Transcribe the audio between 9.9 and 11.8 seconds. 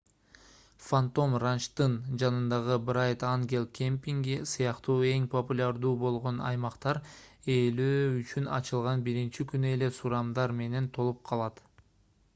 сурамдар менен толуп калат